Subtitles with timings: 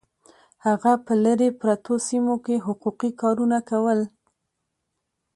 [0.65, 3.99] هغه په لرې پرتو سیمو کې حقوقي کارونه کول